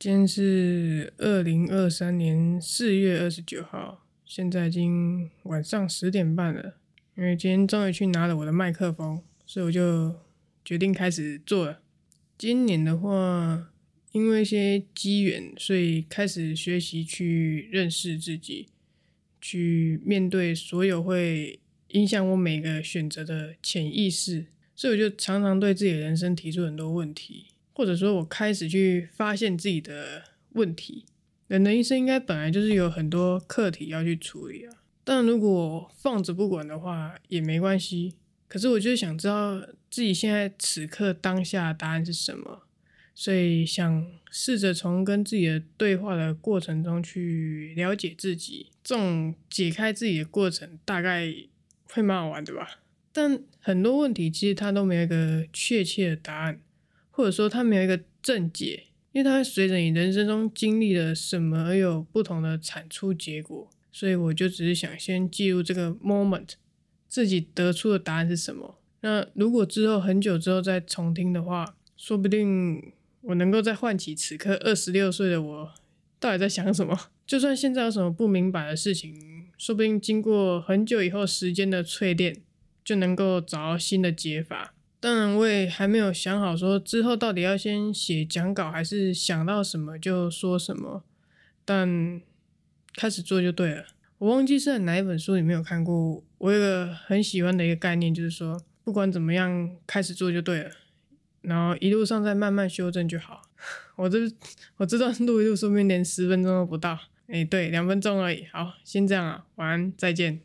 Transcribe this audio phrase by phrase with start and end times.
[0.00, 6.76] 今天是二零二三年四月二十九号，现在已经晚上十点半了。
[7.16, 10.14] 因为今天终于去拿了我的麦克风，所以我就
[10.64, 11.80] 决定开始做了。
[12.38, 13.72] 今年的话，
[14.12, 18.68] 因为一些机缘，所以开始学习去认识自己，
[19.40, 21.58] 去面对所有会
[21.88, 24.46] 影响我每个选择的潜意识。
[24.76, 27.46] 所以我就常常对自己的人生提出很多问题。
[27.78, 30.24] 或者说，我开始去发现自己的
[30.54, 31.06] 问题。
[31.46, 34.74] 人的一生应该本来就是有很多课题要去处理啊。
[35.04, 38.16] 但如果放着不管的话，也没关系。
[38.48, 42.62] 可是我就想知道自己现在此刻当下答案是什么，
[43.14, 48.72] 所以想试着从跟自己的对话的过程中去了解自己。
[48.82, 51.32] 这种解开自己的过程，大概
[51.84, 52.80] 会蛮好玩的吧。
[53.12, 56.60] 但很多问题其实它都没有一个确切的答案。
[57.18, 63.68] 或者说，它没有一个正解，因为它会随着你人生中经历了什么而有不同的产出结果。
[63.90, 66.50] 所以我就只是想先记录这个 moment，
[67.08, 68.78] 自己得出的答案是什么。
[69.00, 72.92] 那如果之后很久之后再重听的话，说不定
[73.22, 75.74] 我能够再唤起此刻二十六岁的我
[76.20, 76.96] 到底在想什么。
[77.26, 82.36] 就算现在有什么不明白的事情，说不定经过很久以后时间的淬炼，
[82.84, 84.76] 就能够找到新的解法。
[85.00, 91.04] 当然，我也还没有想好说之后到底要先写讲稿，还是想到什么就说什么。
[91.64, 92.20] 但
[92.96, 93.84] 开始做就对了。
[94.18, 100.70] 我忘记是在哪一本书里面有看过，我有个很喜欢的一个概念，就是说不管怎么样，开始做就对了，
[101.42, 103.42] 然后一路上再慢慢修正就好。
[103.94, 104.18] 我这
[104.78, 106.98] 我这段录一录，说不定连十分钟都不到。
[107.28, 108.46] 诶，对，两分钟而已。
[108.50, 110.40] 好，先这样啊，晚安，再见。